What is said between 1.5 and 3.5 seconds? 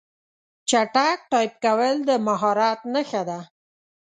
کول د مهارت نښه ده.